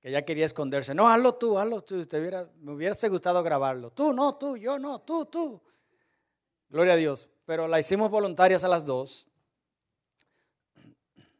[0.00, 0.92] Que ella quería esconderse.
[0.92, 2.04] No, hazlo tú, hazlo tú.
[2.62, 3.92] me hubiese gustado grabarlo.
[3.92, 5.62] Tú, no, tú, yo no, tú, tú.
[6.68, 7.28] Gloria a Dios.
[7.44, 9.28] Pero la hicimos voluntarias a las dos.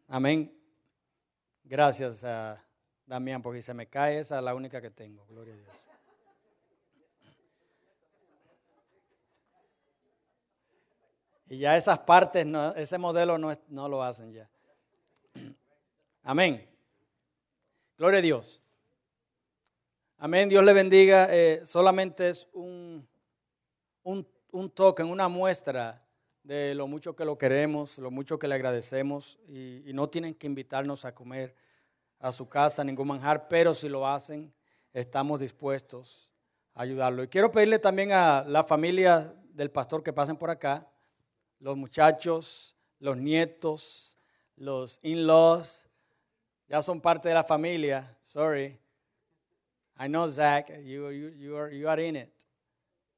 [0.07, 0.57] Amén.
[1.65, 2.65] Gracias a
[3.05, 5.27] Damián, porque se me cae esa es la única que tengo.
[5.27, 5.85] Gloria a Dios.
[11.53, 14.49] Y ya esas partes, ese modelo no, no lo hacen ya.
[16.23, 16.67] Amén.
[17.99, 18.65] Gloria a Dios.
[20.17, 20.49] Amén.
[20.49, 21.29] Dios le bendiga.
[21.31, 23.07] Eh, solamente es un,
[24.03, 26.03] un, un toque, una muestra
[26.43, 29.39] de lo mucho que lo queremos, lo mucho que le agradecemos.
[29.47, 31.55] Y, y, no tienen que invitarnos a comer
[32.19, 34.55] a su casa, ningún manjar, pero si lo hacen,
[34.95, 36.33] estamos dispuestos
[36.73, 37.23] a ayudarlo.
[37.23, 40.89] Y quiero pedirle también a la familia del pastor que pasen por acá
[41.63, 44.19] los muchachos, los nietos,
[44.57, 45.87] los in-laws,
[46.69, 48.19] ya son parte de la familia.
[48.21, 48.79] Sorry.
[49.97, 52.33] I know, Zach, you, you, you, are, you are in it,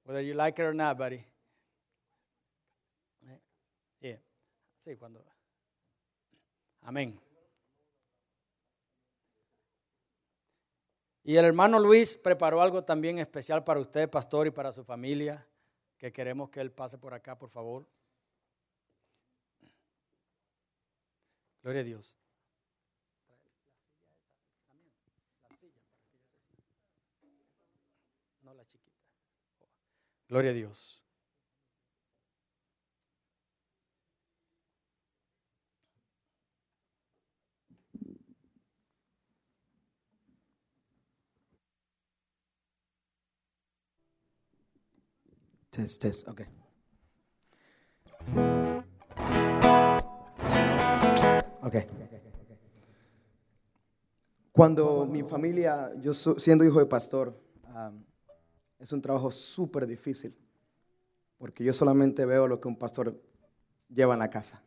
[0.05, 1.25] whether you like it or not, buddy.
[4.01, 4.19] Yeah.
[4.79, 5.25] Sí, cuando.
[6.83, 7.19] Amén.
[11.23, 15.47] Y el hermano Luis preparó algo también especial para usted, pastor, y para su familia,
[15.97, 17.87] que queremos que él pase por acá, por favor.
[21.65, 22.19] Gloria a Dios.
[28.43, 29.01] No la chiquita.
[30.29, 31.03] Gloria a Dios.
[45.71, 46.47] Test, test, okay.
[51.65, 51.77] Ok.
[54.53, 57.41] Cuando mi familia, yo siendo hijo de pastor,
[58.79, 60.37] es un trabajo súper difícil,
[61.39, 63.19] porque yo solamente veo lo que un pastor
[63.89, 64.63] lleva en la casa.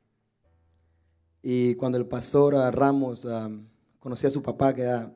[1.44, 5.16] Y cuando el pastor ah, Ramos am, conocí a su papá, que era,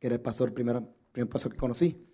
[0.00, 2.12] que era el pastor, primero, primer pastor que conocí,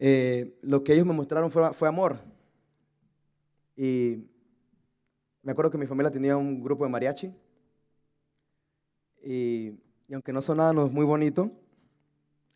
[0.00, 2.18] eh, lo que ellos me mostraron fue, fue amor.
[3.76, 4.35] Y
[5.46, 7.32] me acuerdo que mi familia tenía un grupo de mariachi.
[9.22, 9.78] Y,
[10.08, 11.52] y aunque no sonábamos muy bonito,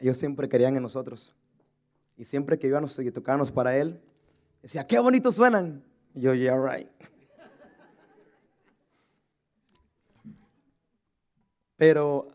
[0.01, 1.37] ellos siempre querían en nosotros.
[2.17, 4.01] Y siempre que íbamos y tocábamos para él,
[4.61, 5.85] decía, qué bonitos suenan.
[6.17, 6.89] Y yo, yeah, right.
[11.77, 12.27] Pero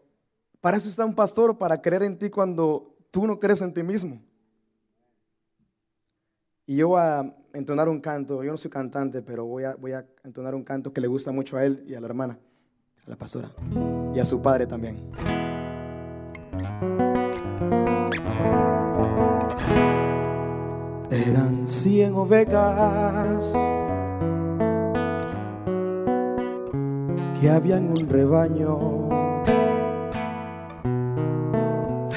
[0.61, 3.83] para eso está un pastor, para creer en ti cuando tú no crees en ti
[3.83, 4.21] mismo.
[6.67, 7.21] Y yo voy a
[7.53, 10.91] entonar un canto, yo no soy cantante, pero voy a, voy a entonar un canto
[10.91, 12.39] que le gusta mucho a él y a la hermana,
[13.05, 13.51] a la pastora,
[14.15, 15.11] y a su padre también.
[21.11, 23.53] Eran cien ovejas
[27.39, 29.09] que habían un rebaño.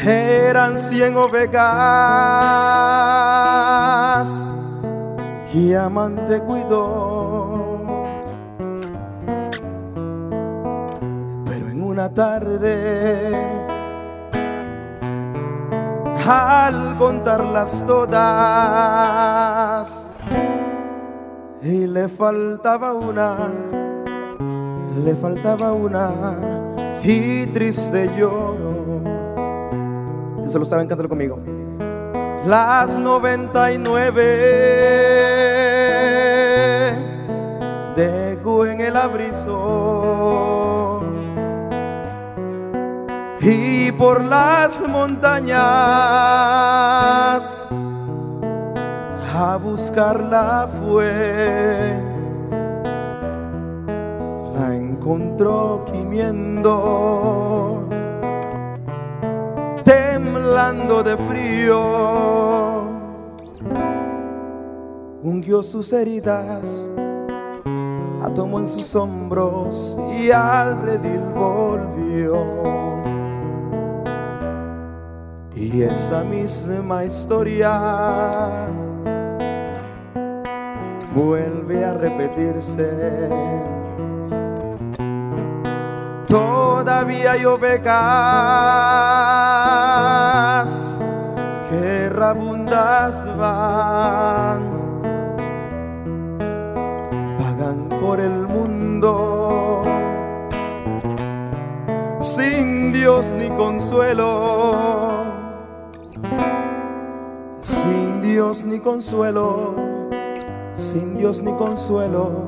[0.02, 3.47] Eran cien ovejas
[5.52, 7.84] que amante cuidó.
[11.44, 13.36] Pero en una tarde,
[16.26, 18.10] al contarlas todas,
[21.62, 23.52] y le faltaba una,
[25.04, 26.10] le faltaba una,
[27.02, 28.56] y triste lloró.
[30.40, 31.57] Si se lo saben, cántalo conmigo.
[32.48, 34.24] Las 99
[37.94, 40.22] dejo en el abrizo
[43.42, 45.58] y por las montañas
[49.36, 52.00] a buscarla fue.
[54.54, 57.87] La encontró gimiendo
[60.58, 62.82] de frío,
[65.22, 66.90] ungió sus heridas,
[68.20, 72.44] la tomó en sus hombros y al redil volvió.
[75.54, 78.66] Y esa misma historia
[81.14, 83.77] vuelve a repetirse.
[86.28, 87.88] Todavía hay ovejas
[91.70, 94.60] que rabundas van,
[97.38, 99.84] pagan por el mundo
[102.20, 105.24] sin Dios ni consuelo,
[107.62, 109.74] sin Dios ni consuelo,
[110.74, 112.44] sin Dios ni consuelo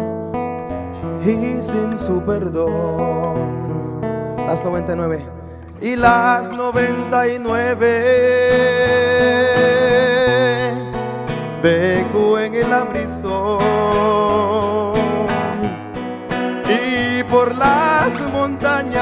[1.24, 3.49] y sin su perdón.
[4.50, 5.24] Las 99
[5.80, 7.84] y las 99
[11.62, 13.60] vengo en el abrizón
[16.68, 18.98] y por las montañas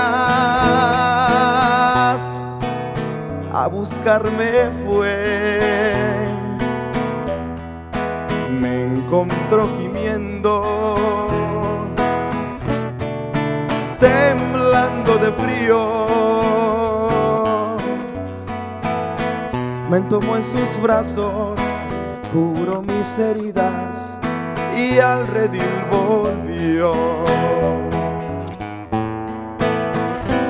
[3.51, 6.29] a buscarme fue.
[8.51, 11.09] Me encontró gimiendo
[14.69, 15.79] temblando de frío.
[19.91, 21.59] Me tomó en sus brazos,
[22.33, 24.21] curó mis heridas
[24.77, 26.95] y al redil volvió.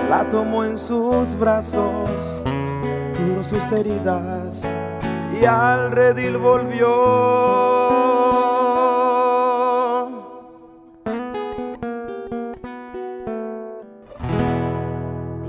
[0.09, 2.43] La tomó en sus brazos,
[3.17, 4.67] curó sus heridas
[5.41, 7.48] y al redil volvió.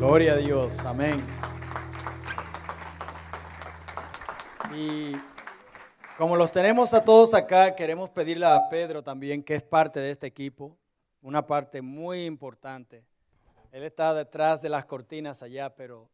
[0.10, 1.22] Gloria a Dios, amén.
[4.76, 5.12] Y
[6.18, 10.10] como los tenemos a todos acá, queremos pedirle a Pedro también, que es parte de
[10.10, 10.76] este equipo,
[11.22, 13.06] una parte muy importante.
[13.72, 16.10] Él está detrás de las cortinas allá, pero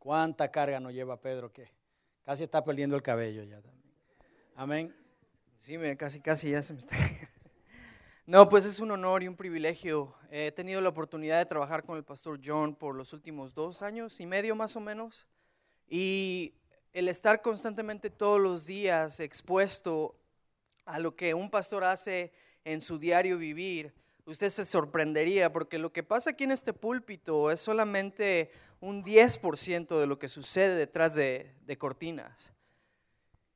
[0.00, 1.70] cuánta carga nos lleva Pedro que
[2.24, 3.94] casi está perdiendo el cabello ya también.
[4.56, 4.96] Amén.
[5.58, 6.96] Sí, casi, casi ya se me está.
[8.30, 10.14] No, pues es un honor y un privilegio.
[10.30, 14.20] He tenido la oportunidad de trabajar con el pastor John por los últimos dos años
[14.20, 15.26] y medio más o menos.
[15.88, 16.54] Y
[16.92, 20.14] el estar constantemente todos los días expuesto
[20.84, 22.32] a lo que un pastor hace
[22.64, 23.92] en su diario vivir,
[24.26, 29.98] usted se sorprendería, porque lo que pasa aquí en este púlpito es solamente un 10%
[29.98, 32.52] de lo que sucede detrás de, de cortinas.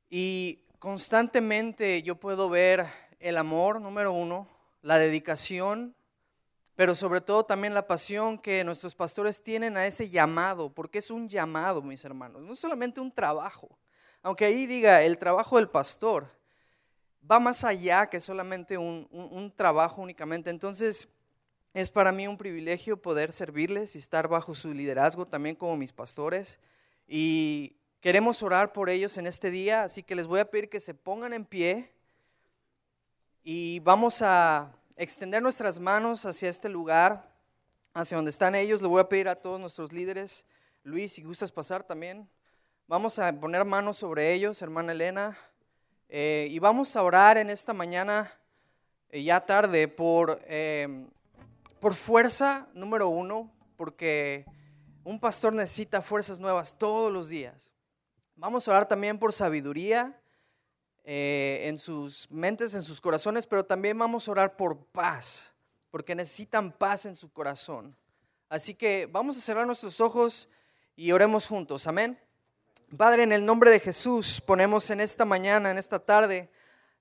[0.09, 2.85] Y constantemente yo puedo ver
[3.21, 4.49] el amor, número uno,
[4.85, 5.95] la dedicación,
[6.75, 11.09] pero sobre todo también la pasión que nuestros pastores tienen a ese llamado, porque es
[11.09, 13.79] un llamado, mis hermanos, no solamente un trabajo.
[14.21, 16.27] Aunque ahí diga el trabajo del pastor,
[17.29, 20.49] va más allá que solamente un, un- trabajo únicamente.
[20.51, 21.07] Entonces,
[21.73, 25.93] es para mí un privilegio poder servirles y estar bajo su liderazgo también como mis
[25.93, 26.59] pastores.
[27.07, 30.79] Y queremos orar por ellos en este día, así que les voy a pedir que
[30.79, 31.94] se pongan en pie
[33.47, 37.31] y vamos a extender nuestras manos hacia este lugar,
[37.93, 38.81] hacia donde están ellos.
[38.81, 40.47] Le voy a pedir a todos nuestros líderes,
[40.81, 42.27] Luis, si gustas pasar también.
[42.87, 45.37] Vamos a poner manos sobre ellos, hermana Elena,
[46.09, 48.33] eh, y vamos a orar en esta mañana,
[49.09, 51.05] eh, ya tarde, por, eh,
[51.79, 54.43] por fuerza, número uno, porque
[55.03, 57.73] un pastor necesita fuerzas nuevas todos los días.
[58.35, 60.19] Vamos a orar también por sabiduría
[61.07, 65.53] eh, en sus mentes, en sus corazones, pero también vamos a orar por paz,
[65.91, 67.95] porque necesitan paz en su corazón.
[68.49, 70.49] Así que vamos a cerrar nuestros ojos
[70.95, 71.85] y oremos juntos.
[71.85, 72.19] Amén.
[72.97, 76.49] Padre, en el nombre de Jesús, ponemos en esta mañana, en esta tarde,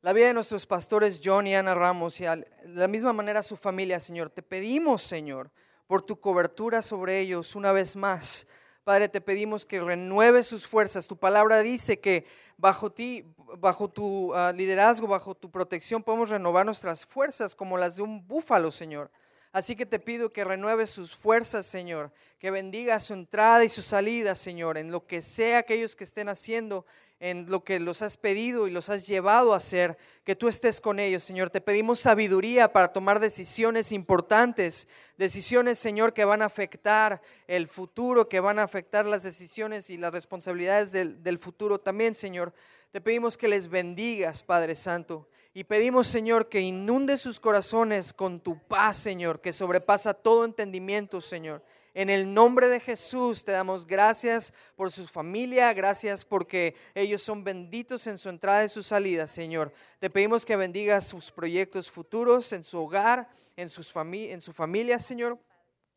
[0.02, 3.56] la vida de nuestros pastores John y Ana Ramos y de la misma manera su
[3.56, 4.28] familia, Señor.
[4.28, 5.50] Te pedimos, Señor,
[5.86, 8.48] por tu cobertura sobre ellos una vez más.
[8.84, 11.06] Padre, te pedimos que renueves sus fuerzas.
[11.06, 12.26] Tu palabra dice que
[12.58, 17.96] bajo ti, bajo tu ah, liderazgo, bajo tu protección, podemos renovar nuestras fuerzas como las
[17.96, 19.10] de un búfalo, Señor.
[19.54, 23.82] Así que te pido que renueves sus fuerzas, Señor, que bendiga su entrada y su
[23.82, 26.84] salida, Señor, en lo que sea aquellos que estén haciendo,
[27.20, 30.80] en lo que los has pedido y los has llevado a hacer, que tú estés
[30.80, 31.50] con ellos, Señor.
[31.50, 34.88] Te pedimos sabiduría para tomar decisiones importantes,
[35.18, 39.98] decisiones, Señor, que van a afectar el futuro, que van a afectar las decisiones y
[39.98, 42.52] las responsabilidades del, del futuro también, Señor.
[42.94, 45.26] Te pedimos que les bendigas, Padre Santo.
[45.52, 51.20] Y pedimos, Señor, que inunde sus corazones con tu paz, Señor, que sobrepasa todo entendimiento,
[51.20, 51.60] Señor.
[51.92, 57.42] En el nombre de Jesús te damos gracias por su familia, gracias porque ellos son
[57.42, 59.72] benditos en su entrada y su salida, Señor.
[59.98, 63.26] Te pedimos que bendigas sus proyectos futuros en su hogar,
[63.56, 65.40] en, su familia, Señor.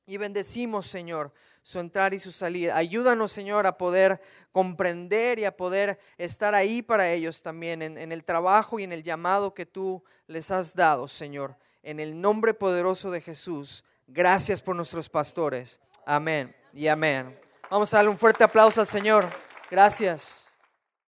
[0.08, 1.32] Y bendecimos, Señor,
[1.68, 2.78] su entrar y su salida.
[2.78, 4.22] Ayúdanos, Señor, a poder
[4.54, 8.94] comprender y a poder estar ahí para ellos también, en, en el trabajo y en
[8.94, 11.58] el llamado que tú les has dado, Señor.
[11.84, 15.82] En el nombre poderoso de Jesús, gracias por nuestros pastores.
[16.06, 17.38] Amén y amén.
[17.70, 19.30] Vamos a darle un fuerte aplauso al Señor.
[19.70, 20.47] Gracias.